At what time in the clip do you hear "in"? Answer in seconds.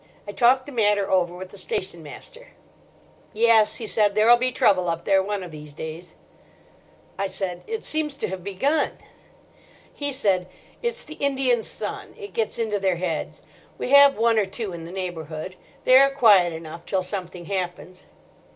14.73-14.85